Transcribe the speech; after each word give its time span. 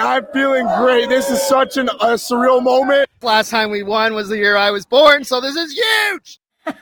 I'm 0.00 0.26
feeling 0.32 0.66
great. 0.78 1.08
This 1.08 1.30
is 1.30 1.42
such 1.42 1.76
an, 1.76 1.88
a 1.88 2.14
surreal 2.14 2.62
moment. 2.62 3.08
Last 3.22 3.50
time 3.50 3.70
we 3.70 3.82
won 3.82 4.14
was 4.14 4.28
the 4.28 4.36
year 4.36 4.56
I 4.56 4.70
was 4.70 4.86
born, 4.86 5.24
so 5.24 5.40
this 5.40 5.56
is 5.56 5.72
huge. 5.72 6.40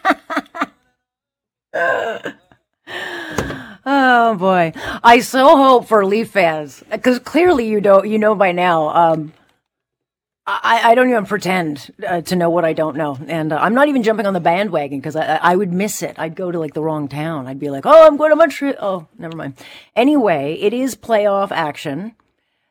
oh 3.87 4.37
boy, 4.39 4.73
I 5.03 5.21
so 5.21 5.57
hope 5.57 5.87
for 5.87 6.05
Leaf 6.05 6.31
fans 6.31 6.83
because 6.91 7.19
clearly 7.19 7.69
you 7.69 7.81
don't. 7.81 8.09
You 8.09 8.19
know 8.19 8.35
by 8.35 8.53
now. 8.53 8.89
Um, 8.89 9.33
I, 10.51 10.93
I 10.93 10.95
don't 10.95 11.11
even 11.11 11.27
pretend 11.27 11.93
uh, 12.07 12.23
to 12.23 12.35
know 12.35 12.49
what 12.49 12.65
I 12.65 12.73
don't 12.73 12.97
know, 12.97 13.19
and 13.27 13.53
uh, 13.53 13.59
I'm 13.61 13.75
not 13.75 13.89
even 13.89 14.03
jumping 14.03 14.25
on 14.25 14.33
the 14.33 14.41
bandwagon 14.41 14.99
because 14.99 15.15
I, 15.15 15.37
I 15.37 15.57
would 15.57 15.75
miss 15.75 16.03
it. 16.03 16.19
I'd 16.19 16.35
go 16.35 16.51
to 16.51 16.59
like 16.59 16.73
the 16.73 16.83
wrong 16.83 17.07
town. 17.07 17.47
I'd 17.47 17.59
be 17.59 17.69
like, 17.69 17.85
oh, 17.85 18.07
I'm 18.07 18.17
going 18.17 18.31
to 18.31 18.37
Montreal. 18.37 18.75
Oh, 18.81 19.07
never 19.19 19.37
mind. 19.37 19.63
Anyway, 19.95 20.57
it 20.61 20.73
is 20.73 20.97
playoff 20.97 21.51
action. 21.51 22.15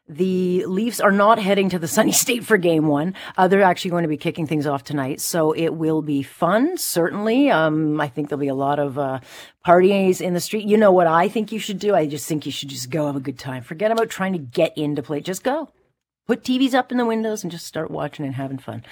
The 0.10 0.66
Leafs 0.66 1.00
are 1.00 1.12
not 1.12 1.38
heading 1.38 1.70
to 1.70 1.80
the 1.80 1.88
sunny 1.88 2.12
state 2.24 2.46
for 2.46 2.58
game 2.58 2.88
one. 2.88 3.14
Uh, 3.38 3.48
they're 3.48 3.64
actually 3.64 3.92
going 3.92 4.04
to 4.04 4.10
be 4.10 4.18
kicking 4.18 4.48
things 4.48 4.66
off 4.66 4.84
tonight. 4.84 5.20
So 5.20 5.52
it 5.52 5.70
will 5.70 6.02
be 6.02 6.24
fun, 6.24 6.78
certainly. 6.78 7.52
Um, 7.52 8.00
I 8.00 8.08
think 8.08 8.30
there'll 8.30 8.40
be 8.40 8.48
a 8.48 8.56
lot 8.56 8.80
of, 8.80 8.98
uh, 8.98 9.20
parties 9.64 10.22
in 10.22 10.34
the 10.34 10.40
street. 10.40 10.66
You 10.66 10.78
know 10.78 10.92
what 10.92 11.08
I 11.08 11.28
think 11.28 11.52
you 11.52 11.60
should 11.60 11.80
do? 11.80 11.94
I 11.94 12.06
just 12.06 12.28
think 12.28 12.46
you 12.46 12.52
should 12.52 12.70
just 12.70 12.90
go 12.90 13.08
have 13.08 13.18
a 13.18 13.22
good 13.22 13.38
time. 13.38 13.64
Forget 13.64 13.92
about 13.92 14.10
trying 14.10 14.34
to 14.34 14.40
get 14.40 14.78
into 14.78 15.04
play. 15.04 15.20
Just 15.20 15.44
go 15.44 15.70
put 16.28 16.44
TVs 16.44 16.74
up 16.74 16.92
in 16.92 16.98
the 16.98 17.06
windows 17.06 17.44
and 17.44 17.52
just 17.52 17.66
start 17.66 17.90
watching 17.90 18.26
and 18.26 18.36
having 18.36 18.58
fun. 18.58 18.84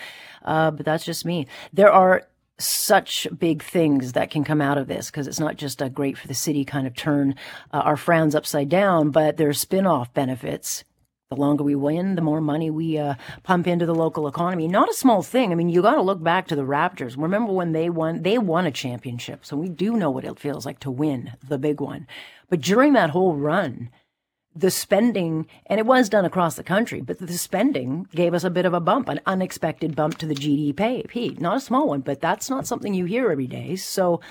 Uh, 0.44 0.72
but 0.72 0.86
that's 0.86 1.06
just 1.06 1.26
me. 1.26 1.48
There 1.72 1.92
are 1.92 2.28
such 2.58 3.28
big 3.38 3.62
things 3.62 4.14
that 4.14 4.32
can 4.32 4.44
come 4.46 4.62
out 4.62 4.78
of 4.78 4.88
this 4.88 5.12
because 5.12 5.28
it's 5.28 5.40
not 5.40 5.58
just 5.58 5.82
a 5.82 5.90
great 5.90 6.18
for 6.18 6.28
the 6.28 6.34
city 6.34 6.64
kind 6.64 6.88
of 6.88 6.96
turn 6.96 7.36
uh, 7.74 7.80
our 7.80 7.98
frowns 7.98 8.34
upside 8.34 8.70
down, 8.70 9.12
but 9.12 9.36
there's 9.38 9.60
spin-off 9.60 10.14
benefits. 10.14 10.86
The 11.32 11.36
longer 11.38 11.64
we 11.64 11.74
win, 11.74 12.14
the 12.14 12.22
more 12.22 12.40
money 12.40 12.70
we 12.70 13.00
uh, 13.00 13.16
pump 13.42 13.66
into 13.66 13.88
the 13.88 13.96
local 13.96 14.28
economy. 14.28 14.68
Not 14.68 14.92
a 14.92 14.94
small 14.94 15.24
thing. 15.24 15.52
I 15.52 15.56
mean, 15.56 15.70
you 15.70 15.82
got 15.82 15.96
to 15.96 16.02
look 16.04 16.22
back 16.22 16.48
to 16.48 16.56
the 16.56 16.62
Raptors. 16.62 17.18
Remember 17.18 17.52
when 17.52 17.72
they 17.72 17.90
won? 17.90 18.22
They 18.22 18.38
won 18.38 18.68
a 18.68 18.72
championship, 18.72 19.44
so 19.44 19.58
we 19.58 19.68
do 19.68 19.98
know 19.98 20.12
what 20.12 20.24
it 20.24 20.38
feels 20.38 20.68
like 20.68 20.78
to 20.82 20.92
win 20.92 21.34
the 21.42 21.58
big 21.58 21.82
one. 21.82 22.06
But 22.48 22.62
during 22.62 22.94
that 22.94 23.10
whole 23.10 23.36
run, 23.36 23.90
the 24.56 24.70
spending, 24.70 25.48
and 25.66 25.80
it 25.80 25.88
was 25.88 26.10
done 26.10 26.26
across 26.26 26.58
the 26.58 26.64
country, 26.64 27.02
but 27.02 27.18
the 27.18 27.38
spending 27.40 28.08
gave 28.14 28.36
us 28.36 28.44
a 28.44 28.52
bit 28.52 28.66
of 28.66 28.76
a 28.76 28.80
bump, 28.80 29.10
an 29.10 29.20
unexpected 29.26 29.96
bump 29.96 30.20
to 30.20 30.28
the 30.28 30.36
GDP. 30.36 31.40
Not 31.40 31.58
a 31.58 31.62
small 31.62 31.88
one, 31.88 32.02
but 32.02 32.22
that's 32.22 32.52
not 32.52 32.68
something 32.68 32.94
you 32.94 33.06
hear 33.06 33.32
every 33.32 33.48
day. 33.48 33.76
So 33.78 34.22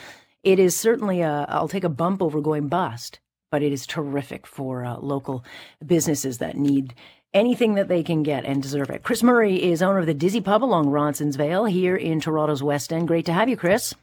it 0.44 0.60
is 0.60 0.76
certainly 0.76 1.22
a, 1.22 1.44
I'll 1.48 1.66
take 1.66 1.82
a 1.82 1.88
bump 1.88 2.22
over 2.22 2.40
going 2.40 2.68
bust, 2.68 3.18
but 3.54 3.62
it 3.62 3.72
is 3.72 3.86
terrific 3.86 4.48
for 4.48 4.84
uh, 4.84 4.96
local 4.96 5.44
businesses 5.86 6.38
that 6.38 6.56
need 6.56 6.92
anything 7.32 7.74
that 7.74 7.86
they 7.86 8.02
can 8.02 8.24
get 8.24 8.44
and 8.44 8.60
deserve 8.60 8.90
it. 8.90 9.04
Chris 9.04 9.22
Murie 9.22 9.62
is 9.62 9.80
owner 9.80 10.00
of 10.00 10.06
the 10.06 10.12
Dizzy 10.12 10.40
Pub 10.40 10.64
along 10.64 10.88
Roncesvalles 10.88 11.70
here 11.70 11.94
in 11.94 12.20
Toronto's 12.20 12.64
West 12.64 12.92
End. 12.92 13.06
Great 13.06 13.26
to 13.26 13.32
have 13.32 13.48
you, 13.48 13.56
Chris. 13.56 13.94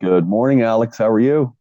Good 0.00 0.26
morning, 0.26 0.62
Alex. 0.62 0.96
How 0.96 1.10
are 1.10 1.20
you? 1.20 1.54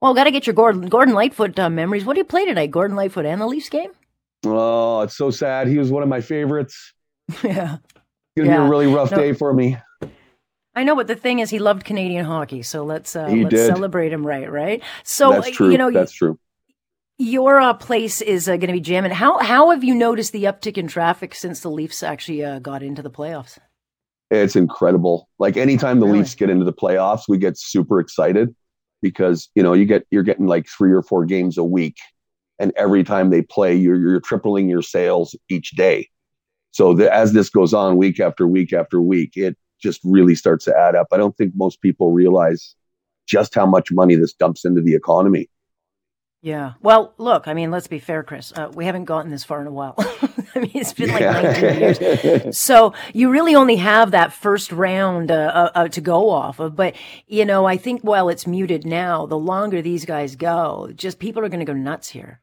Well, 0.00 0.14
got 0.14 0.24
to 0.24 0.30
get 0.30 0.46
your 0.46 0.54
Gordon, 0.54 0.82
Gordon 0.82 1.12
Lightfoot 1.12 1.58
uh, 1.58 1.70
memories. 1.70 2.04
What 2.04 2.14
do 2.14 2.20
you 2.20 2.24
play 2.24 2.44
tonight? 2.44 2.70
Gordon 2.70 2.96
Lightfoot 2.96 3.26
and 3.26 3.40
the 3.40 3.46
Leafs 3.48 3.68
game? 3.68 3.90
Oh, 4.46 5.00
it's 5.00 5.16
so 5.16 5.32
sad. 5.32 5.66
He 5.66 5.76
was 5.76 5.90
one 5.90 6.04
of 6.04 6.08
my 6.08 6.20
favorites. 6.20 6.94
yeah. 7.42 7.78
It's 7.78 8.36
going 8.36 8.46
to 8.46 8.54
yeah. 8.54 8.58
be 8.58 8.64
a 8.64 8.68
really 8.68 8.86
rough 8.86 9.10
no, 9.10 9.16
day 9.16 9.32
for 9.32 9.52
me. 9.52 9.76
I 10.74 10.84
know, 10.84 10.94
but 10.94 11.06
the 11.06 11.16
thing 11.16 11.40
is, 11.40 11.50
he 11.50 11.58
loved 11.58 11.84
Canadian 11.84 12.24
hockey, 12.24 12.62
so 12.62 12.84
let's 12.84 13.16
uh, 13.16 13.26
let's 13.28 13.50
did. 13.50 13.66
celebrate 13.66 14.12
him 14.12 14.26
right, 14.26 14.50
right? 14.50 14.82
So 15.02 15.30
that's 15.30 15.50
true. 15.50 15.70
You 15.70 15.78
know, 15.78 15.90
that's 15.90 16.12
true. 16.12 16.38
Your 17.20 17.60
uh, 17.60 17.74
place 17.74 18.20
is 18.20 18.48
uh, 18.48 18.52
going 18.52 18.68
to 18.68 18.72
be 18.72 18.80
jamming. 18.80 19.10
How 19.10 19.38
how 19.38 19.70
have 19.70 19.82
you 19.82 19.94
noticed 19.94 20.32
the 20.32 20.44
uptick 20.44 20.78
in 20.78 20.86
traffic 20.86 21.34
since 21.34 21.60
the 21.60 21.70
Leafs 21.70 22.02
actually 22.02 22.44
uh, 22.44 22.60
got 22.60 22.82
into 22.82 23.02
the 23.02 23.10
playoffs? 23.10 23.58
It's 24.30 24.56
incredible. 24.56 25.28
Like 25.38 25.56
anytime 25.56 26.00
the 26.00 26.06
really? 26.06 26.18
Leafs 26.18 26.34
get 26.34 26.50
into 26.50 26.64
the 26.64 26.72
playoffs, 26.72 27.22
we 27.28 27.38
get 27.38 27.58
super 27.58 27.98
excited 27.98 28.54
because 29.02 29.48
you 29.54 29.62
know 29.62 29.72
you 29.72 29.84
get 29.84 30.06
you're 30.10 30.22
getting 30.22 30.46
like 30.46 30.66
three 30.66 30.92
or 30.92 31.02
four 31.02 31.24
games 31.24 31.58
a 31.58 31.64
week 31.64 31.96
and 32.58 32.72
every 32.76 33.04
time 33.04 33.30
they 33.30 33.42
play 33.42 33.74
you're 33.74 33.96
you're 33.96 34.20
tripling 34.20 34.68
your 34.68 34.82
sales 34.82 35.36
each 35.48 35.70
day 35.72 36.08
so 36.70 36.94
the, 36.94 37.12
as 37.12 37.32
this 37.32 37.50
goes 37.50 37.72
on 37.72 37.96
week 37.96 38.20
after 38.20 38.46
week 38.46 38.72
after 38.72 39.00
week 39.00 39.36
it 39.36 39.56
just 39.78 40.00
really 40.04 40.34
starts 40.34 40.64
to 40.64 40.76
add 40.76 40.94
up 40.94 41.06
i 41.12 41.16
don't 41.16 41.36
think 41.36 41.52
most 41.56 41.80
people 41.80 42.12
realize 42.12 42.74
just 43.26 43.54
how 43.54 43.66
much 43.66 43.92
money 43.92 44.14
this 44.14 44.32
dumps 44.32 44.64
into 44.64 44.80
the 44.80 44.94
economy 44.94 45.48
yeah. 46.40 46.74
Well, 46.80 47.14
look, 47.18 47.48
I 47.48 47.54
mean, 47.54 47.70
let's 47.70 47.88
be 47.88 47.98
fair, 47.98 48.22
Chris. 48.22 48.52
Uh, 48.54 48.70
we 48.72 48.84
haven't 48.84 49.06
gotten 49.06 49.30
this 49.30 49.42
far 49.42 49.60
in 49.60 49.66
a 49.66 49.72
while. 49.72 49.94
I 50.54 50.60
mean, 50.60 50.70
it's 50.74 50.92
been 50.92 51.10
like 51.10 51.20
yeah. 51.20 51.42
19 51.42 51.80
years. 51.80 52.56
So 52.56 52.94
you 53.12 53.30
really 53.30 53.54
only 53.54 53.76
have 53.76 54.12
that 54.12 54.32
first 54.32 54.70
round 54.70 55.30
uh, 55.30 55.34
uh, 55.34 55.70
uh, 55.74 55.88
to 55.88 56.00
go 56.00 56.30
off 56.30 56.60
of. 56.60 56.76
But, 56.76 56.94
you 57.26 57.44
know, 57.44 57.66
I 57.66 57.76
think 57.76 58.02
while 58.02 58.28
it's 58.28 58.46
muted 58.46 58.86
now, 58.86 59.26
the 59.26 59.38
longer 59.38 59.82
these 59.82 60.04
guys 60.04 60.36
go, 60.36 60.92
just 60.94 61.18
people 61.18 61.44
are 61.44 61.48
going 61.48 61.60
to 61.60 61.66
go 61.66 61.72
nuts 61.72 62.08
here. 62.08 62.40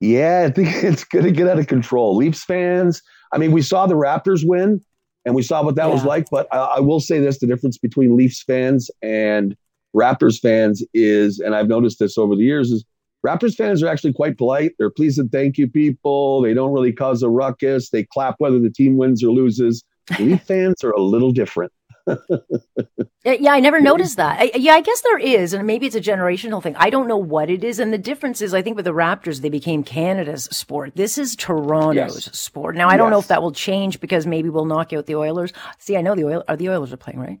Yeah, 0.00 0.44
I 0.48 0.50
think 0.50 0.68
it's 0.82 1.04
going 1.04 1.24
to 1.24 1.30
get 1.30 1.48
out 1.48 1.60
of 1.60 1.68
control. 1.68 2.16
Leafs 2.16 2.44
fans, 2.44 3.02
I 3.32 3.38
mean, 3.38 3.52
we 3.52 3.62
saw 3.62 3.86
the 3.86 3.94
Raptors 3.94 4.42
win 4.44 4.80
and 5.24 5.34
we 5.34 5.42
saw 5.42 5.62
what 5.62 5.76
that 5.76 5.86
yeah. 5.86 5.92
was 5.92 6.04
like. 6.04 6.28
But 6.30 6.46
I, 6.52 6.58
I 6.58 6.80
will 6.80 7.00
say 7.00 7.20
this 7.20 7.38
the 7.38 7.46
difference 7.46 7.78
between 7.78 8.16
Leafs 8.16 8.42
fans 8.42 8.90
and 9.02 9.56
Raptors 9.94 10.40
fans 10.40 10.82
is, 10.94 11.38
and 11.38 11.54
I've 11.54 11.68
noticed 11.68 11.98
this 11.98 12.16
over 12.16 12.34
the 12.34 12.42
years, 12.42 12.70
is 12.70 12.84
Raptors 13.26 13.54
fans 13.54 13.82
are 13.82 13.88
actually 13.88 14.12
quite 14.12 14.36
polite. 14.36 14.72
They're 14.78 14.90
pleased 14.90 15.18
and 15.18 15.30
thank 15.30 15.56
you 15.56 15.68
people. 15.68 16.42
They 16.42 16.54
don't 16.54 16.72
really 16.72 16.92
cause 16.92 17.22
a 17.22 17.28
ruckus. 17.28 17.90
They 17.90 18.04
clap 18.04 18.36
whether 18.38 18.58
the 18.58 18.70
team 18.70 18.96
wins 18.96 19.22
or 19.22 19.30
loses. 19.30 19.84
Leaf 20.18 20.42
fans 20.42 20.82
are 20.82 20.90
a 20.90 21.00
little 21.00 21.30
different. 21.30 21.72
yeah, 23.24 23.52
I 23.52 23.60
never 23.60 23.80
noticed 23.80 24.16
that. 24.16 24.40
I, 24.40 24.50
yeah, 24.54 24.74
I 24.74 24.80
guess 24.80 25.00
there 25.02 25.18
is, 25.18 25.52
and 25.52 25.66
maybe 25.66 25.86
it's 25.86 25.96
a 25.96 26.00
generational 26.00 26.62
thing. 26.62 26.74
I 26.76 26.90
don't 26.90 27.08
know 27.08 27.16
what 27.16 27.50
it 27.50 27.64
is, 27.64 27.78
and 27.78 27.92
the 27.92 27.98
difference 27.98 28.40
is, 28.42 28.54
I 28.54 28.62
think 28.62 28.76
with 28.76 28.84
the 28.84 28.92
Raptors, 28.92 29.40
they 29.40 29.48
became 29.48 29.82
Canada's 29.82 30.44
sport. 30.44 30.96
This 30.96 31.18
is 31.18 31.36
Toronto's 31.36 32.26
yes. 32.26 32.38
sport. 32.38 32.76
Now, 32.76 32.88
I 32.88 32.96
don't 32.96 33.08
yes. 33.08 33.12
know 33.12 33.18
if 33.20 33.28
that 33.28 33.42
will 33.42 33.52
change 33.52 34.00
because 34.00 34.26
maybe 34.26 34.48
we'll 34.48 34.64
knock 34.64 34.92
out 34.92 35.06
the 35.06 35.16
Oilers. 35.16 35.52
See, 35.78 35.96
I 35.96 36.00
know 36.00 36.14
the 36.14 36.24
Oil 36.24 36.44
are 36.48 36.56
the 36.56 36.70
Oilers 36.70 36.92
are 36.92 36.96
playing, 36.96 37.20
right? 37.20 37.40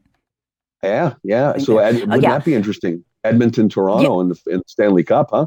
Yeah, 0.82 1.14
yeah. 1.22 1.56
So, 1.58 1.78
Ed, 1.78 1.94
wouldn't 1.94 2.12
uh, 2.12 2.16
yeah. 2.16 2.30
that 2.30 2.44
be 2.44 2.54
interesting? 2.54 3.04
Edmonton, 3.24 3.68
Toronto, 3.68 4.16
yeah. 4.16 4.22
in, 4.22 4.28
the, 4.28 4.40
in 4.46 4.58
the 4.58 4.64
Stanley 4.66 5.04
Cup, 5.04 5.28
huh? 5.30 5.46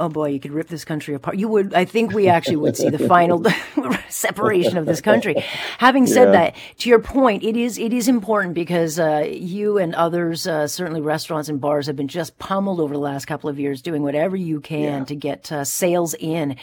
Oh 0.00 0.08
boy, 0.08 0.28
you 0.28 0.40
could 0.40 0.50
rip 0.52 0.68
this 0.68 0.84
country 0.84 1.14
apart. 1.14 1.36
You 1.36 1.48
would, 1.48 1.72
I 1.72 1.84
think 1.84 2.12
we 2.12 2.28
actually 2.28 2.56
would 2.56 2.76
see 2.76 2.90
the 2.90 3.08
final 3.08 3.44
separation 4.08 4.76
of 4.76 4.86
this 4.86 5.00
country. 5.00 5.36
Having 5.78 6.08
said 6.08 6.26
yeah. 6.26 6.32
that, 6.32 6.56
to 6.78 6.88
your 6.88 6.98
point, 6.98 7.44
it 7.44 7.56
is, 7.56 7.78
it 7.78 7.92
is 7.92 8.08
important 8.08 8.54
because, 8.54 8.98
uh, 8.98 9.24
you 9.30 9.78
and 9.78 9.94
others, 9.94 10.46
uh, 10.46 10.66
certainly 10.66 11.00
restaurants 11.00 11.48
and 11.48 11.60
bars 11.60 11.86
have 11.86 11.94
been 11.94 12.08
just 12.08 12.36
pummeled 12.38 12.80
over 12.80 12.92
the 12.92 13.00
last 13.00 13.26
couple 13.26 13.48
of 13.48 13.60
years 13.60 13.82
doing 13.82 14.02
whatever 14.02 14.34
you 14.34 14.60
can 14.60 15.00
yeah. 15.00 15.04
to 15.04 15.14
get 15.14 15.52
uh, 15.52 15.64
sales 15.64 16.14
in. 16.18 16.56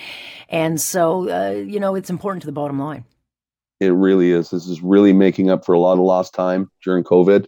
And 0.50 0.80
so, 0.80 1.30
uh, 1.30 1.52
you 1.52 1.80
know, 1.80 1.96
it's 1.96 2.10
important 2.10 2.42
to 2.42 2.48
the 2.48 2.52
bottom 2.52 2.80
line. 2.80 3.06
It 3.80 3.94
really 3.94 4.32
is. 4.32 4.50
This 4.50 4.68
is 4.68 4.82
really 4.82 5.14
making 5.14 5.50
up 5.50 5.66
for 5.66 5.74
a 5.74 5.80
lot 5.80 5.94
of 5.94 6.00
lost 6.00 6.34
time 6.34 6.70
during 6.84 7.04
COVID. 7.04 7.48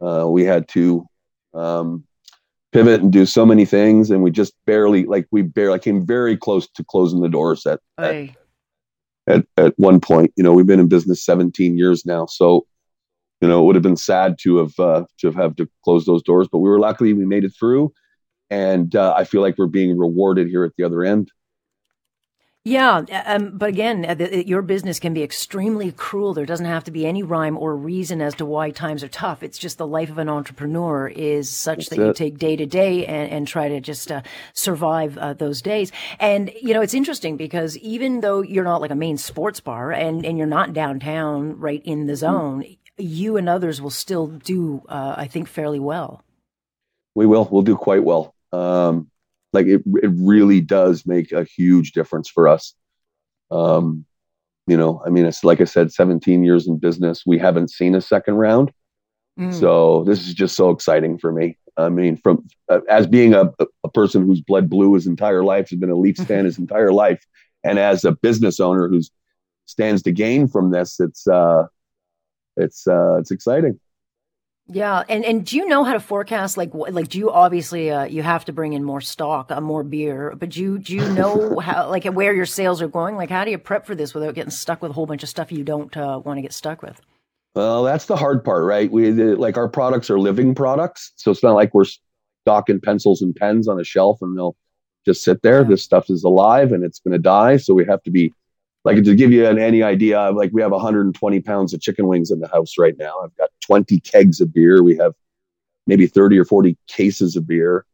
Uh, 0.00 0.26
we 0.28 0.44
had 0.44 0.68
to, 0.68 1.06
um, 1.52 2.04
pivot 2.76 3.00
and 3.00 3.12
do 3.12 3.24
so 3.24 3.46
many 3.46 3.64
things 3.64 4.10
and 4.10 4.22
we 4.22 4.30
just 4.30 4.52
barely 4.66 5.04
like 5.06 5.26
we 5.30 5.42
barely 5.42 5.78
came 5.78 6.04
very 6.04 6.36
close 6.36 6.68
to 6.68 6.84
closing 6.84 7.20
the 7.20 7.28
doors 7.28 7.64
at, 7.64 7.80
at, 7.98 8.14
at 9.26 9.46
at 9.56 9.74
one 9.78 9.98
point. 9.98 10.32
You 10.36 10.44
know 10.44 10.52
we've 10.52 10.66
been 10.66 10.80
in 10.80 10.88
business 10.88 11.24
17 11.24 11.78
years 11.78 12.04
now 12.04 12.26
so 12.26 12.66
you 13.40 13.48
know 13.48 13.62
it 13.62 13.64
would 13.64 13.76
have 13.76 13.82
been 13.82 13.96
sad 13.96 14.36
to 14.42 14.58
have 14.58 14.78
uh, 14.78 15.04
to 15.20 15.26
have, 15.28 15.34
have 15.36 15.56
to 15.56 15.68
close 15.84 16.04
those 16.04 16.22
doors 16.22 16.48
but 16.52 16.58
we 16.58 16.68
were 16.68 16.78
lucky 16.78 17.12
we 17.12 17.24
made 17.24 17.44
it 17.44 17.52
through 17.58 17.92
and 18.50 18.94
uh, 18.94 19.14
i 19.16 19.24
feel 19.24 19.40
like 19.40 19.56
we're 19.56 19.66
being 19.66 19.96
rewarded 19.96 20.46
here 20.46 20.64
at 20.64 20.72
the 20.76 20.84
other 20.84 21.02
end 21.02 21.30
yeah, 22.66 22.96
um, 23.26 23.52
but 23.56 23.68
again, 23.68 24.04
uh, 24.04 24.14
the, 24.14 24.44
your 24.44 24.60
business 24.60 24.98
can 24.98 25.14
be 25.14 25.22
extremely 25.22 25.92
cruel. 25.92 26.34
There 26.34 26.44
doesn't 26.44 26.66
have 26.66 26.82
to 26.84 26.90
be 26.90 27.06
any 27.06 27.22
rhyme 27.22 27.56
or 27.56 27.76
reason 27.76 28.20
as 28.20 28.34
to 28.34 28.44
why 28.44 28.72
times 28.72 29.04
are 29.04 29.08
tough. 29.08 29.44
It's 29.44 29.56
just 29.56 29.78
the 29.78 29.86
life 29.86 30.10
of 30.10 30.18
an 30.18 30.28
entrepreneur 30.28 31.06
is 31.06 31.48
such 31.48 31.76
That's 31.76 31.88
that 31.90 32.00
it. 32.00 32.06
you 32.06 32.12
take 32.12 32.38
day 32.38 32.56
to 32.56 32.66
day 32.66 33.06
and, 33.06 33.30
and 33.30 33.46
try 33.46 33.68
to 33.68 33.80
just 33.80 34.10
uh, 34.10 34.22
survive 34.52 35.16
uh, 35.16 35.34
those 35.34 35.62
days. 35.62 35.92
And 36.18 36.50
you 36.60 36.74
know, 36.74 36.82
it's 36.82 36.92
interesting 36.92 37.36
because 37.36 37.78
even 37.78 38.20
though 38.20 38.42
you're 38.42 38.64
not 38.64 38.80
like 38.80 38.90
a 38.90 38.96
main 38.96 39.16
sports 39.16 39.60
bar 39.60 39.92
and 39.92 40.26
and 40.26 40.36
you're 40.36 40.48
not 40.48 40.72
downtown, 40.72 41.60
right 41.60 41.82
in 41.84 42.08
the 42.08 42.14
mm. 42.14 42.16
zone, 42.16 42.62
mm. 42.64 42.78
you 42.98 43.36
and 43.36 43.48
others 43.48 43.80
will 43.80 43.90
still 43.90 44.26
do, 44.26 44.82
uh, 44.88 45.14
I 45.16 45.28
think, 45.28 45.46
fairly 45.46 45.78
well. 45.78 46.24
We 47.14 47.26
will. 47.26 47.48
We'll 47.48 47.62
do 47.62 47.76
quite 47.76 48.02
well. 48.02 48.34
Um, 48.52 49.08
like 49.56 49.66
it, 49.66 49.82
it 50.02 50.10
really 50.14 50.60
does 50.60 51.06
make 51.06 51.32
a 51.32 51.44
huge 51.44 51.92
difference 51.92 52.28
for 52.28 52.46
us. 52.46 52.74
Um, 53.50 54.04
you 54.66 54.76
know, 54.76 55.02
I 55.06 55.10
mean, 55.10 55.24
it's 55.24 55.44
like 55.44 55.60
I 55.60 55.64
said, 55.64 55.92
17 55.92 56.44
years 56.44 56.66
in 56.66 56.78
business. 56.78 57.22
We 57.24 57.38
haven't 57.38 57.70
seen 57.70 57.94
a 57.94 58.00
second 58.00 58.34
round. 58.34 58.70
Mm. 59.38 59.58
So 59.58 60.04
this 60.04 60.26
is 60.26 60.34
just 60.34 60.56
so 60.56 60.70
exciting 60.70 61.18
for 61.18 61.32
me. 61.32 61.56
I 61.78 61.88
mean, 61.88 62.16
from 62.16 62.46
uh, 62.68 62.80
as 62.88 63.06
being 63.06 63.34
a, 63.34 63.50
a 63.84 63.88
person 63.88 64.26
who's 64.26 64.40
bled 64.40 64.68
blue 64.68 64.94
his 64.94 65.06
entire 65.06 65.42
life, 65.44 65.70
has 65.70 65.78
been 65.78 65.90
a 65.90 65.96
Leafs 65.96 66.24
fan 66.24 66.44
his 66.50 66.58
entire 66.58 66.92
life, 66.92 67.24
and 67.64 67.78
as 67.78 68.04
a 68.04 68.12
business 68.12 68.60
owner 68.60 68.88
who 68.88 69.00
stands 69.66 70.02
to 70.02 70.12
gain 70.12 70.48
from 70.48 70.70
this, 70.70 71.00
it's 71.00 71.26
uh, 71.26 71.64
it's 72.56 72.86
uh, 72.86 73.18
it's 73.18 73.30
exciting. 73.30 73.78
Yeah, 74.68 75.04
and 75.08 75.24
and 75.24 75.46
do 75.46 75.56
you 75.56 75.66
know 75.66 75.84
how 75.84 75.92
to 75.92 76.00
forecast? 76.00 76.56
Like, 76.56 76.74
like 76.74 77.08
do 77.08 77.18
you 77.18 77.30
obviously 77.30 77.90
uh, 77.90 78.04
you 78.04 78.22
have 78.24 78.44
to 78.46 78.52
bring 78.52 78.72
in 78.72 78.82
more 78.82 79.00
stock, 79.00 79.52
uh, 79.52 79.60
more 79.60 79.84
beer, 79.84 80.34
but 80.36 80.50
do 80.50 80.60
you 80.60 80.78
do 80.78 80.96
you 80.96 81.08
know 81.12 81.58
how 81.60 81.88
like 81.88 82.04
where 82.04 82.34
your 82.34 82.46
sales 82.46 82.82
are 82.82 82.88
going? 82.88 83.14
Like, 83.14 83.30
how 83.30 83.44
do 83.44 83.52
you 83.52 83.58
prep 83.58 83.86
for 83.86 83.94
this 83.94 84.12
without 84.12 84.34
getting 84.34 84.50
stuck 84.50 84.82
with 84.82 84.90
a 84.90 84.94
whole 84.94 85.06
bunch 85.06 85.22
of 85.22 85.28
stuff 85.28 85.52
you 85.52 85.62
don't 85.62 85.96
uh, 85.96 86.20
want 86.24 86.38
to 86.38 86.42
get 86.42 86.52
stuck 86.52 86.82
with? 86.82 87.00
Well, 87.54 87.84
that's 87.84 88.06
the 88.06 88.16
hard 88.16 88.44
part, 88.44 88.64
right? 88.64 88.90
We 88.90 89.12
like 89.12 89.56
our 89.56 89.68
products 89.68 90.10
are 90.10 90.18
living 90.18 90.54
products, 90.54 91.12
so 91.14 91.30
it's 91.30 91.44
not 91.44 91.54
like 91.54 91.72
we're 91.72 91.86
stocking 92.42 92.80
pencils 92.80 93.22
and 93.22 93.34
pens 93.34 93.68
on 93.68 93.80
a 93.80 93.84
shelf 93.84 94.18
and 94.20 94.36
they'll 94.36 94.56
just 95.04 95.22
sit 95.22 95.42
there. 95.42 95.62
Yeah. 95.62 95.68
This 95.68 95.82
stuff 95.82 96.10
is 96.10 96.24
alive 96.24 96.72
and 96.72 96.82
it's 96.82 96.98
going 96.98 97.12
to 97.12 97.18
die, 97.20 97.56
so 97.58 97.72
we 97.72 97.84
have 97.84 98.02
to 98.02 98.10
be 98.10 98.34
like 98.86 99.02
to 99.02 99.16
give 99.16 99.32
you 99.32 99.46
an, 99.46 99.58
any 99.58 99.82
idea, 99.82 100.30
like 100.30 100.50
we 100.52 100.62
have 100.62 100.70
120 100.70 101.40
pounds 101.40 101.74
of 101.74 101.80
chicken 101.80 102.06
wings 102.06 102.30
in 102.30 102.38
the 102.38 102.46
house 102.46 102.74
right 102.78 102.96
now. 102.96 103.18
I've 103.22 103.36
got 103.36 103.50
20 103.66 103.98
kegs 104.00 104.40
of 104.40 104.54
beer. 104.54 104.80
We 104.80 104.96
have 104.96 105.12
maybe 105.88 106.06
30 106.06 106.38
or 106.38 106.44
40 106.44 106.78
cases 106.86 107.34
of 107.34 107.48
beer, 107.48 107.84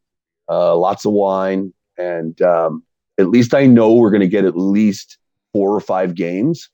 uh, 0.47 0.77
lots 0.77 1.03
of 1.05 1.13
wine, 1.13 1.73
and 1.97 2.39
um, 2.43 2.83
at 3.17 3.29
least 3.29 3.55
I 3.55 3.65
know 3.65 3.95
we're 3.95 4.11
going 4.11 4.21
to 4.21 4.27
get 4.27 4.45
at 4.45 4.55
least 4.55 5.17
four 5.51 5.75
or 5.75 5.81
five 5.81 6.13
games. 6.13 6.69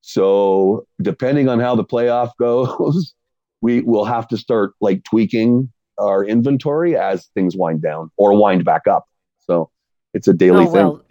So 0.00 0.88
depending 1.00 1.48
on 1.48 1.60
how 1.60 1.76
the 1.76 1.84
playoff 1.84 2.32
goes, 2.40 3.14
we 3.60 3.80
will 3.82 4.04
have 4.04 4.26
to 4.28 4.36
start 4.36 4.72
like 4.80 5.04
tweaking 5.04 5.72
our 5.98 6.24
inventory 6.24 6.96
as 6.96 7.26
things 7.34 7.56
wind 7.56 7.80
down 7.80 8.10
or 8.16 8.36
wind 8.36 8.64
back 8.64 8.88
up. 8.88 9.06
So 9.38 9.70
it's 10.14 10.26
a 10.26 10.34
daily 10.34 10.66
oh, 10.66 10.70
well, 10.70 10.96
thing. 10.96 11.05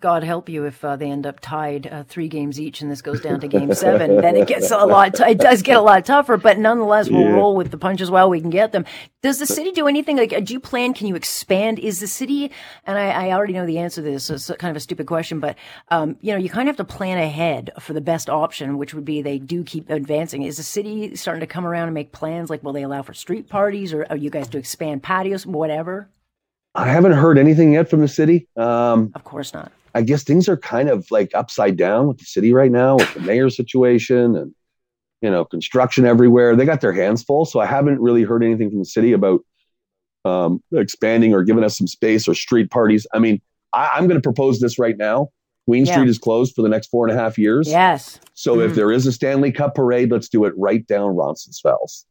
God 0.00 0.24
help 0.24 0.48
you 0.48 0.64
if 0.64 0.84
uh, 0.84 0.96
they 0.96 1.10
end 1.10 1.26
up 1.26 1.40
tied 1.40 1.86
uh, 1.86 2.04
three 2.04 2.28
games 2.28 2.60
each 2.60 2.80
and 2.80 2.90
this 2.90 3.02
goes 3.02 3.20
down 3.20 3.40
to 3.40 3.48
game 3.48 3.72
seven. 3.74 4.16
then 4.20 4.36
it 4.36 4.48
gets 4.48 4.70
a 4.70 4.78
lot. 4.78 5.14
T- 5.14 5.24
it 5.24 5.38
does 5.38 5.62
get 5.62 5.76
a 5.76 5.80
lot 5.80 6.04
tougher, 6.04 6.36
but 6.36 6.58
nonetheless, 6.58 7.08
we'll 7.08 7.22
yeah. 7.22 7.32
roll 7.32 7.56
with 7.56 7.70
the 7.70 7.78
punches 7.78 8.10
while 8.10 8.28
we 8.28 8.40
can 8.40 8.50
get 8.50 8.72
them. 8.72 8.84
Does 9.22 9.38
the 9.38 9.46
city 9.46 9.72
do 9.72 9.86
anything? 9.86 10.16
Like, 10.16 10.44
do 10.44 10.52
you 10.52 10.60
plan? 10.60 10.94
Can 10.94 11.06
you 11.06 11.14
expand? 11.14 11.78
Is 11.78 12.00
the 12.00 12.06
city? 12.06 12.50
And 12.84 12.98
I, 12.98 13.28
I 13.28 13.32
already 13.32 13.54
know 13.54 13.66
the 13.66 13.78
answer 13.78 14.02
to 14.02 14.10
this. 14.10 14.24
So 14.24 14.34
it's 14.34 14.50
kind 14.58 14.70
of 14.70 14.76
a 14.76 14.80
stupid 14.80 15.06
question, 15.06 15.40
but 15.40 15.56
um, 15.88 16.16
you 16.20 16.32
know, 16.32 16.38
you 16.38 16.48
kind 16.48 16.68
of 16.68 16.76
have 16.76 16.86
to 16.86 16.92
plan 16.92 17.18
ahead 17.18 17.70
for 17.80 17.92
the 17.92 18.00
best 18.00 18.28
option, 18.28 18.78
which 18.78 18.94
would 18.94 19.04
be 19.04 19.22
they 19.22 19.38
do 19.38 19.64
keep 19.64 19.90
advancing. 19.90 20.42
Is 20.42 20.56
the 20.56 20.62
city 20.62 21.16
starting 21.16 21.40
to 21.40 21.46
come 21.46 21.66
around 21.66 21.88
and 21.88 21.94
make 21.94 22.12
plans? 22.12 22.50
Like, 22.50 22.62
will 22.62 22.72
they 22.72 22.82
allow 22.82 23.02
for 23.02 23.14
street 23.14 23.48
parties, 23.48 23.92
or 23.92 24.06
are 24.10 24.16
you 24.16 24.30
guys 24.30 24.48
to 24.48 24.58
expand 24.58 25.02
patios, 25.02 25.46
whatever? 25.46 26.08
I 26.74 26.88
haven't 26.88 27.12
heard 27.12 27.38
anything 27.38 27.72
yet 27.72 27.88
from 27.88 28.00
the 28.00 28.08
city. 28.08 28.48
Um, 28.56 29.12
of 29.14 29.22
course 29.24 29.54
not. 29.54 29.70
I 29.94 30.02
guess 30.02 30.24
things 30.24 30.48
are 30.48 30.56
kind 30.56 30.88
of 30.88 31.10
like 31.10 31.30
upside 31.34 31.76
down 31.76 32.08
with 32.08 32.18
the 32.18 32.24
city 32.24 32.52
right 32.52 32.70
now 32.70 32.96
with 32.96 33.14
the 33.14 33.20
mayor 33.20 33.48
situation 33.48 34.36
and 34.36 34.54
you 35.22 35.30
know 35.30 35.44
construction 35.44 36.04
everywhere. 36.04 36.56
They 36.56 36.64
got 36.64 36.80
their 36.80 36.92
hands 36.92 37.22
full, 37.22 37.44
so 37.44 37.60
I 37.60 37.66
haven't 37.66 38.00
really 38.00 38.22
heard 38.22 38.42
anything 38.42 38.70
from 38.70 38.80
the 38.80 38.84
city 38.84 39.12
about 39.12 39.40
um, 40.24 40.62
expanding 40.72 41.34
or 41.34 41.42
giving 41.42 41.64
us 41.64 41.78
some 41.78 41.86
space 41.86 42.26
or 42.26 42.34
street 42.34 42.70
parties. 42.70 43.06
I 43.14 43.18
mean, 43.18 43.40
I, 43.72 43.98
am 43.98 44.06
going 44.06 44.20
to 44.20 44.22
propose 44.22 44.60
this 44.60 44.78
right 44.78 44.96
now. 44.96 45.28
Queen 45.66 45.86
yeah. 45.86 45.94
Street 45.94 46.08
is 46.08 46.18
closed 46.18 46.54
for 46.54 46.62
the 46.62 46.68
next 46.68 46.88
four 46.88 47.08
and 47.08 47.16
a 47.16 47.20
half 47.20 47.38
years. 47.38 47.68
Yes. 47.68 48.20
So 48.34 48.56
mm. 48.56 48.66
if 48.66 48.74
there 48.74 48.92
is 48.92 49.06
a 49.06 49.12
Stanley 49.12 49.52
Cup 49.52 49.74
parade, 49.74 50.10
let's 50.10 50.28
do 50.28 50.44
it 50.44 50.52
right 50.56 50.86
down 50.86 51.14
Roncesvalles. 51.16 52.04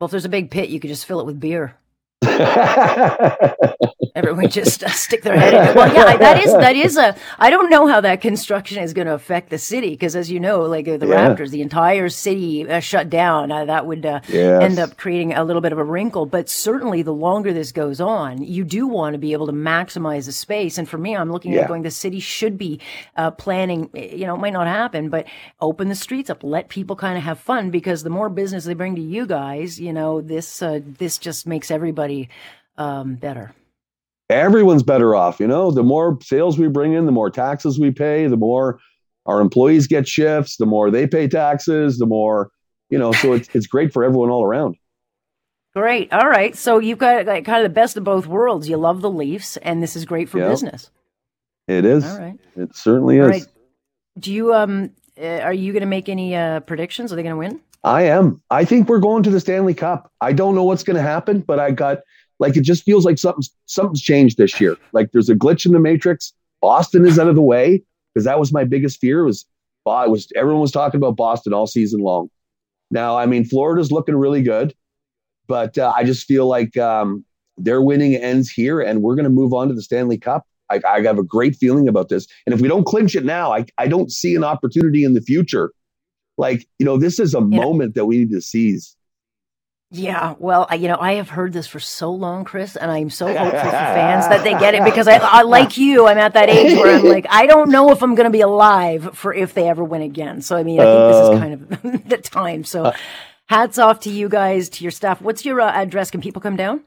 Well, 0.00 0.06
if 0.06 0.10
there's 0.10 0.24
a 0.24 0.30
big 0.30 0.50
pit, 0.50 0.70
you 0.70 0.80
could 0.80 0.88
just 0.88 1.06
fill 1.06 1.20
it 1.20 1.26
with 1.26 1.40
beer. 1.40 1.76
Everyone 4.14 4.48
just 4.48 4.84
uh, 4.84 4.90
stick 4.90 5.22
their 5.22 5.36
head 5.36 5.54
in. 5.54 5.62
It. 5.68 5.74
Well, 5.74 5.92
yeah, 5.92 6.16
that 6.16 6.40
is 6.42 6.52
that 6.52 6.76
is 6.76 6.96
a. 6.96 7.16
I 7.38 7.50
don't 7.50 7.68
know 7.68 7.88
how 7.88 8.00
that 8.00 8.20
construction 8.20 8.80
is 8.80 8.92
going 8.92 9.08
to 9.08 9.14
affect 9.14 9.50
the 9.50 9.58
city 9.58 9.90
because, 9.90 10.14
as 10.14 10.30
you 10.30 10.38
know, 10.38 10.60
like 10.62 10.86
uh, 10.86 10.98
the 10.98 11.08
yeah. 11.08 11.28
Raptors, 11.28 11.50
the 11.50 11.62
entire 11.62 12.08
city 12.08 12.68
uh, 12.68 12.78
shut 12.78 13.10
down. 13.10 13.50
Uh, 13.50 13.64
that 13.64 13.86
would 13.86 14.06
uh, 14.06 14.20
yes. 14.28 14.62
end 14.62 14.78
up 14.78 14.96
creating 14.96 15.32
a 15.32 15.42
little 15.42 15.60
bit 15.60 15.72
of 15.72 15.78
a 15.78 15.84
wrinkle. 15.84 16.26
But 16.26 16.48
certainly, 16.48 17.02
the 17.02 17.12
longer 17.12 17.52
this 17.52 17.72
goes 17.72 18.00
on, 18.00 18.42
you 18.44 18.62
do 18.62 18.86
want 18.86 19.14
to 19.14 19.18
be 19.18 19.32
able 19.32 19.46
to 19.46 19.52
maximize 19.52 20.26
the 20.26 20.32
space. 20.32 20.78
And 20.78 20.88
for 20.88 20.98
me, 20.98 21.16
I'm 21.16 21.32
looking 21.32 21.52
yeah. 21.52 21.62
at 21.62 21.68
going. 21.68 21.82
The 21.82 21.90
city 21.90 22.20
should 22.20 22.56
be 22.56 22.80
uh, 23.16 23.32
planning. 23.32 23.90
You 23.94 24.26
know, 24.26 24.36
it 24.36 24.40
might 24.40 24.52
not 24.52 24.68
happen, 24.68 25.08
but 25.08 25.26
open 25.60 25.88
the 25.88 25.96
streets 25.96 26.30
up, 26.30 26.44
let 26.44 26.68
people 26.68 26.94
kind 26.94 27.18
of 27.18 27.24
have 27.24 27.40
fun 27.40 27.72
because 27.72 28.04
the 28.04 28.10
more 28.10 28.28
business 28.28 28.64
they 28.64 28.74
bring 28.74 28.94
to 28.94 29.02
you 29.02 29.26
guys, 29.26 29.80
you 29.80 29.92
know, 29.92 30.20
this 30.20 30.62
this 30.98 31.18
just 31.18 31.48
makes 31.48 31.72
everybody 31.72 32.03
um, 32.76 33.16
better 33.16 33.54
everyone's 34.30 34.82
better 34.82 35.14
off. 35.14 35.40
You 35.40 35.46
know, 35.46 35.70
the 35.70 35.82
more 35.82 36.18
sales 36.22 36.58
we 36.58 36.68
bring 36.68 36.92
in, 36.92 37.06
the 37.06 37.12
more 37.12 37.30
taxes 37.30 37.78
we 37.78 37.90
pay, 37.90 38.26
the 38.26 38.36
more 38.36 38.78
our 39.26 39.40
employees 39.40 39.86
get 39.86 40.06
shifts, 40.06 40.56
the 40.56 40.66
more 40.66 40.90
they 40.90 41.06
pay 41.06 41.28
taxes, 41.28 41.98
the 41.98 42.06
more, 42.06 42.50
you 42.90 42.98
know, 42.98 43.12
so 43.12 43.32
it's, 43.32 43.48
it's 43.54 43.66
great 43.66 43.92
for 43.92 44.04
everyone 44.04 44.30
all 44.30 44.44
around. 44.44 44.76
Great. 45.74 46.12
All 46.12 46.28
right. 46.28 46.56
So 46.56 46.78
you've 46.78 46.98
got 46.98 47.26
like, 47.26 47.44
kind 47.44 47.64
of 47.64 47.64
the 47.64 47.74
best 47.74 47.96
of 47.96 48.04
both 48.04 48.26
worlds. 48.26 48.68
You 48.68 48.76
love 48.76 49.00
the 49.00 49.10
Leafs, 49.10 49.56
and 49.58 49.82
this 49.82 49.96
is 49.96 50.04
great 50.04 50.28
for 50.28 50.38
yep. 50.38 50.50
business. 50.50 50.90
It 51.66 51.84
is. 51.84 52.04
All 52.04 52.18
right. 52.18 52.38
It 52.56 52.76
certainly 52.76 53.18
is. 53.18 53.28
Right. 53.28 53.46
Do 54.18 54.32
you 54.32 54.54
um 54.54 54.90
uh, 55.20 55.40
are 55.40 55.52
you 55.52 55.72
going 55.72 55.80
to 55.80 55.86
make 55.86 56.08
any 56.08 56.34
uh, 56.34 56.60
predictions? 56.60 57.12
Are 57.12 57.16
they 57.16 57.22
going 57.22 57.32
to 57.32 57.38
win? 57.38 57.60
I 57.84 58.04
am. 58.04 58.40
I 58.50 58.64
think 58.64 58.88
we're 58.88 58.98
going 58.98 59.22
to 59.24 59.30
the 59.30 59.40
Stanley 59.40 59.74
Cup. 59.74 60.10
I 60.22 60.32
don't 60.32 60.54
know 60.54 60.64
what's 60.64 60.82
going 60.82 60.96
to 60.96 61.02
happen, 61.02 61.40
but 61.40 61.60
I 61.60 61.70
got 61.70 61.98
like 62.38 62.56
it 62.56 62.62
just 62.62 62.82
feels 62.82 63.04
like 63.04 63.18
something's 63.18 63.50
something's 63.66 64.00
changed 64.00 64.38
this 64.38 64.58
year. 64.60 64.76
Like 64.92 65.12
there's 65.12 65.28
a 65.28 65.34
glitch 65.34 65.66
in 65.66 65.72
the 65.72 65.78
matrix. 65.78 66.32
Boston 66.62 67.06
is 67.06 67.18
out 67.18 67.28
of 67.28 67.34
the 67.34 67.42
way 67.42 67.82
because 68.12 68.24
that 68.24 68.40
was 68.40 68.52
my 68.52 68.64
biggest 68.64 69.00
fear. 69.00 69.24
Was 69.24 69.44
I 69.86 70.06
was 70.06 70.28
everyone 70.34 70.62
was 70.62 70.72
talking 70.72 70.98
about 70.98 71.16
Boston 71.16 71.52
all 71.52 71.66
season 71.66 72.00
long. 72.00 72.30
Now, 72.90 73.18
I 73.18 73.26
mean, 73.26 73.44
Florida's 73.44 73.92
looking 73.92 74.16
really 74.16 74.42
good, 74.42 74.74
but 75.46 75.76
uh, 75.76 75.92
I 75.94 76.04
just 76.04 76.26
feel 76.26 76.46
like 76.46 76.76
um, 76.76 77.24
their 77.58 77.82
winning 77.82 78.14
ends 78.14 78.48
here, 78.48 78.80
and 78.80 79.02
we're 79.02 79.14
going 79.14 79.24
to 79.24 79.30
move 79.30 79.52
on 79.52 79.68
to 79.68 79.74
the 79.74 79.82
Stanley 79.82 80.18
Cup. 80.18 80.46
I, 80.70 80.80
I, 80.86 81.02
have 81.02 81.18
a 81.18 81.24
great 81.24 81.56
feeling 81.56 81.88
about 81.88 82.08
this, 82.08 82.26
and 82.46 82.54
if 82.54 82.60
we 82.60 82.68
don't 82.68 82.84
clinch 82.84 83.14
it 83.14 83.24
now, 83.24 83.52
I, 83.52 83.66
I 83.76 83.88
don't 83.88 84.10
see 84.10 84.34
an 84.34 84.44
opportunity 84.44 85.04
in 85.04 85.14
the 85.14 85.20
future. 85.20 85.72
Like 86.36 86.66
you 86.78 86.86
know, 86.86 86.98
this 86.98 87.18
is 87.18 87.34
a 87.34 87.38
yeah. 87.38 87.44
moment 87.44 87.94
that 87.94 88.06
we 88.06 88.18
need 88.18 88.30
to 88.30 88.40
seize. 88.40 88.96
Yeah, 89.90 90.34
well, 90.40 90.66
I, 90.68 90.74
you 90.74 90.88
know, 90.88 90.96
I 90.98 91.12
have 91.14 91.28
heard 91.28 91.52
this 91.52 91.68
for 91.68 91.78
so 91.78 92.10
long, 92.10 92.44
Chris, 92.44 92.74
and 92.74 92.90
I'm 92.90 93.10
so 93.10 93.26
hopeful 93.38 93.60
for 93.60 93.70
fans 93.70 94.26
that 94.26 94.42
they 94.42 94.50
get 94.50 94.74
it 94.74 94.82
because 94.82 95.06
I, 95.06 95.18
I, 95.18 95.42
like 95.42 95.76
you, 95.76 96.08
I'm 96.08 96.18
at 96.18 96.32
that 96.34 96.48
age 96.48 96.76
where 96.76 96.96
I'm 96.96 97.04
like, 97.08 97.26
I 97.30 97.46
don't 97.46 97.70
know 97.70 97.92
if 97.92 98.02
I'm 98.02 98.16
going 98.16 98.24
to 98.24 98.30
be 98.30 98.40
alive 98.40 99.16
for 99.16 99.32
if 99.32 99.54
they 99.54 99.68
ever 99.68 99.84
win 99.84 100.02
again. 100.02 100.42
So, 100.42 100.56
I 100.56 100.64
mean, 100.64 100.80
I 100.80 100.84
think 100.84 100.98
uh, 100.98 101.08
this 101.08 101.16
is 101.16 101.28
uh. 101.28 101.38
kind 101.38 101.52
of 102.02 102.08
the 102.08 102.16
time. 102.16 102.64
So, 102.64 102.86
uh, 102.86 102.96
hats 103.46 103.78
off 103.78 104.00
to 104.00 104.10
you 104.10 104.28
guys, 104.28 104.68
to 104.70 104.84
your 104.84 104.90
staff. 104.90 105.22
What's 105.22 105.44
your 105.44 105.60
uh, 105.60 105.70
address? 105.70 106.10
Can 106.10 106.20
people 106.20 106.42
come 106.42 106.56
down? 106.56 106.82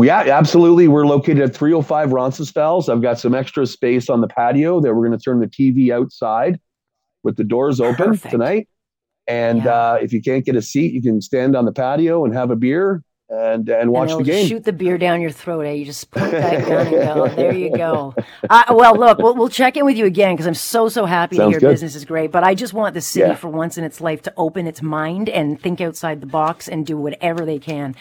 Yeah, 0.00 0.20
absolutely. 0.20 0.86
We're 0.86 1.06
located 1.06 1.40
at 1.40 1.56
305 1.56 2.12
Roncesvalles. 2.12 2.88
I've 2.88 3.02
got 3.02 3.18
some 3.18 3.34
extra 3.34 3.66
space 3.66 4.08
on 4.08 4.20
the 4.20 4.28
patio 4.28 4.80
that 4.80 4.94
we're 4.94 5.08
going 5.08 5.18
to 5.18 5.24
turn 5.24 5.40
the 5.40 5.48
TV 5.48 5.90
outside 5.90 6.60
with 7.24 7.36
the 7.36 7.42
doors 7.42 7.80
open 7.80 8.10
Perfect. 8.10 8.30
tonight. 8.30 8.68
And 9.28 9.64
yeah. 9.64 9.70
uh, 9.70 9.98
if 10.00 10.12
you 10.12 10.22
can't 10.22 10.44
get 10.44 10.56
a 10.56 10.62
seat, 10.62 10.92
you 10.92 11.02
can 11.02 11.20
stand 11.20 11.54
on 11.54 11.66
the 11.66 11.72
patio 11.72 12.24
and 12.24 12.34
have 12.34 12.50
a 12.50 12.56
beer 12.56 13.04
and 13.28 13.68
and 13.68 13.90
watch 13.90 14.10
and 14.10 14.20
the 14.20 14.24
game. 14.24 14.46
Shoot 14.46 14.64
the 14.64 14.72
beer 14.72 14.96
down 14.96 15.20
your 15.20 15.30
throat. 15.30 15.66
Eh? 15.66 15.72
You 15.72 15.84
just 15.84 16.10
put 16.10 16.30
that 16.30 16.66
gun 16.66 16.86
and 16.86 16.90
go. 16.90 17.28
There 17.28 17.54
you 17.54 17.76
go. 17.76 18.14
Uh, 18.48 18.64
well, 18.70 18.96
look, 18.96 19.18
we'll, 19.18 19.34
we'll 19.34 19.50
check 19.50 19.76
in 19.76 19.84
with 19.84 19.96
you 19.96 20.06
again 20.06 20.34
because 20.34 20.46
I'm 20.46 20.54
so 20.54 20.88
so 20.88 21.04
happy 21.04 21.36
Sounds 21.36 21.48
to 21.48 21.50
hear 21.50 21.60
good. 21.60 21.72
business 21.72 21.94
is 21.94 22.04
great. 22.04 22.32
But 22.32 22.42
I 22.42 22.54
just 22.54 22.72
want 22.72 22.94
the 22.94 23.00
city 23.00 23.28
yeah. 23.28 23.34
for 23.34 23.48
once 23.48 23.76
in 23.76 23.84
its 23.84 24.00
life 24.00 24.22
to 24.22 24.32
open 24.36 24.66
its 24.66 24.80
mind 24.80 25.28
and 25.28 25.60
think 25.60 25.80
outside 25.80 26.22
the 26.22 26.26
box 26.26 26.68
and 26.68 26.86
do 26.86 26.96
whatever 26.96 27.44
they 27.44 27.58
can. 27.58 27.94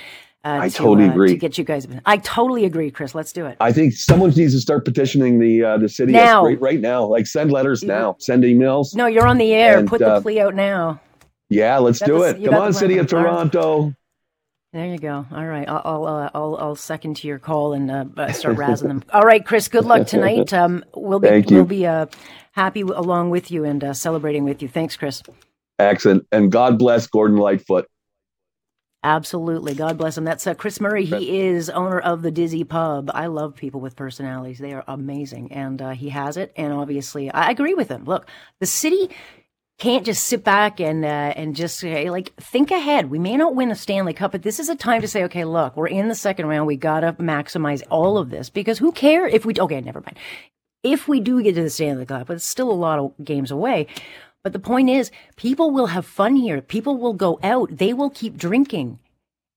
Uh, 0.46 0.60
I 0.62 0.69
to, 0.69 0.75
totally 0.75 1.10
uh, 1.10 1.12
agree. 1.12 1.29
To 1.29 1.38
get 1.38 1.57
you 1.57 1.65
guys, 1.65 1.86
I 2.05 2.17
totally 2.17 2.63
agree, 2.63 2.89
Chris. 2.89 3.13
Let's 3.13 3.34
do 3.34 3.48
it. 3.48 3.57
I 3.60 3.74
think 3.74 3.93
someone 3.96 4.29
needs 4.29 4.53
to 4.53 4.62
start 4.62 4.86
petitioning 4.86 5.39
the 5.39 5.62
uh, 5.62 5.77
the 5.77 5.89
city 5.89 6.13
now. 6.13 6.46
Right, 6.46 6.62
right, 6.62 6.79
now. 6.79 7.05
Like 7.05 7.27
send 7.27 7.51
letters 7.51 7.84
now, 7.84 8.15
send 8.19 8.46
emails. 8.46 8.96
No, 8.96 9.07
you're 9.07 9.27
on 9.27 9.39
the 9.39 9.51
air. 9.53 9.79
And, 9.79 9.89
Put 9.89 10.00
the 10.00 10.13
uh, 10.13 10.22
plea 10.22 10.39
out 10.39 10.55
now. 10.55 11.01
Yeah, 11.50 11.77
let's 11.77 12.00
do 12.00 12.24
it. 12.24 12.44
Come 12.44 12.56
on, 12.56 12.74
City 12.74 12.98
of 12.98 13.08
Toronto. 13.08 13.94
There 14.74 14.86
you 14.86 14.98
go. 14.98 15.25
All 15.32 15.46
right, 15.46 15.68
I'll 15.68 15.82
I'll, 15.86 16.06
uh, 16.06 16.30
I'll, 16.36 16.58
I'll 16.58 16.75
second 16.75 17.16
to 17.18 17.27
your 17.27 17.39
call 17.39 17.74
and 17.74 17.89
uh, 17.89 18.06
uh 18.18 18.32
start 18.34 18.58
razzing 18.58 18.89
them. 18.89 19.04
All 19.13 19.22
right, 19.22 19.44
Chris. 19.44 19.70
Good 19.70 19.86
luck 19.86 20.08
tonight. 20.08 20.54
Um, 20.58 20.84
we'll 20.94 21.20
be 21.20 21.44
we'll 21.50 21.66
be 21.66 21.86
uh, 21.86 22.08
happy 22.51 22.82
along 22.82 23.30
with 23.30 23.50
you 23.51 23.63
and 23.63 23.84
uh, 23.84 23.94
celebrating 23.94 24.44
with 24.44 24.62
you. 24.62 24.68
Thanks, 24.68 24.98
Chris. 24.98 25.24
Excellent, 25.80 26.27
and 26.32 26.51
God 26.51 26.77
bless 26.77 27.08
Gordon 27.08 27.38
Lightfoot. 27.38 27.88
Absolutely. 29.04 29.74
God 29.75 29.98
bless 29.98 30.18
him. 30.18 30.25
That's 30.25 30.46
uh, 30.48 30.54
Chris 30.54 30.82
Murie. 30.82 31.06
He 31.06 31.39
is 31.39 31.70
owner 31.70 32.00
of 32.00 32.24
the 32.24 32.32
Dizzy 32.32 32.63
Pub. 32.63 33.12
I 33.13 33.27
love 33.27 33.56
people 33.56 33.80
with 33.80 33.96
personalities. 33.96 34.58
They 34.60 34.74
are 34.74 34.84
amazing. 34.88 35.54
And 35.54 35.82
uh, 35.82 35.92
he 35.92 36.10
has 36.10 36.36
it. 36.36 36.51
And 36.58 36.74
obviously, 36.74 37.32
I 37.32 37.51
agree 37.51 37.75
with 37.75 37.89
him. 37.89 38.06
Look, 38.06 38.27
the 38.60 38.66
city 38.66 39.10
can't 39.77 40.05
just 40.05 40.24
sit 40.24 40.43
back 40.43 40.79
and 40.79 41.05
uh, 41.05 41.34
and 41.36 41.55
just 41.55 41.79
say 41.79 42.10
like 42.10 42.34
think 42.36 42.72
ahead. 42.72 43.10
We 43.10 43.19
may 43.19 43.38
not 43.38 43.55
win 43.55 43.72
a 43.72 43.75
Stanley 43.75 44.13
Cup, 44.13 44.31
but 44.31 44.41
this 44.41 44.60
is 44.60 44.69
a 44.69 44.75
time 44.75 45.01
to 45.01 45.07
say, 45.07 45.24
okay, 45.25 45.46
look, 45.46 45.77
we're 45.77 45.88
in 45.88 46.07
the 46.07 46.15
second 46.15 46.48
round. 46.48 46.65
We 46.67 46.77
gotta 46.77 47.13
maximize 47.13 47.84
all 47.89 48.17
of 48.17 48.29
this 48.29 48.50
because 48.50 48.79
who 48.79 48.91
cares 48.91 49.34
if 49.34 49.46
we? 49.46 49.53
Okay, 49.57 49.81
never 49.81 50.01
mind. 50.01 50.17
if 50.84 51.07
we 51.07 51.19
do 51.19 51.41
get 51.43 51.55
to 51.55 51.63
the 51.63 51.69
Stanley 51.69 52.05
Cup, 52.05 52.27
but 52.27 52.38
it's 52.38 52.46
still 52.46 52.72
a 52.72 52.74
lot 52.74 53.00
of 53.00 53.13
games 53.24 53.51
away. 53.51 53.88
But 54.43 54.53
the 54.53 54.60
point 54.60 54.89
is, 54.89 55.12
people 55.36 55.72
will 55.72 55.88
have 55.88 56.05
fun 56.05 56.36
here. 56.36 56.62
People 56.62 56.98
will 56.98 57.13
go 57.13 57.39
out. 57.43 57.77
They 57.77 57.93
will 57.93 58.10
keep 58.10 58.38
drinking. 58.38 59.00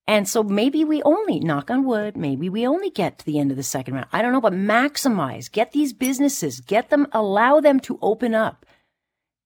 And 0.07 0.27
so 0.27 0.43
maybe 0.43 0.83
we 0.83 1.01
only, 1.03 1.39
knock 1.39 1.71
on 1.71 1.85
wood, 1.85 2.17
maybe 2.17 2.49
we 2.49 2.67
only 2.67 2.89
get 2.89 3.19
to 3.19 3.25
the 3.25 3.39
end 3.39 3.51
of 3.51 3.57
the 3.57 3.63
second 3.63 3.93
round. 3.93 4.07
I 4.11 4.21
don't 4.21 4.33
know, 4.33 4.41
but 4.41 4.51
maximize, 4.51 5.49
get 5.49 5.71
these 5.71 5.93
businesses, 5.93 6.59
get 6.59 6.89
them, 6.89 7.07
allow 7.13 7.61
them 7.61 7.79
to 7.81 7.97
open 8.01 8.35
up 8.35 8.65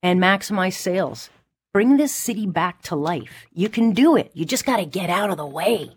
and 0.01 0.21
maximize 0.21 0.73
sales. 0.73 1.29
Bring 1.73 1.97
this 1.97 2.13
city 2.13 2.47
back 2.47 2.81
to 2.83 2.95
life. 2.95 3.45
You 3.53 3.69
can 3.69 3.91
do 3.91 4.15
it. 4.15 4.31
You 4.33 4.45
just 4.45 4.65
got 4.65 4.77
to 4.77 4.85
get 4.85 5.09
out 5.09 5.29
of 5.29 5.37
the 5.37 5.45
way. 5.45 5.91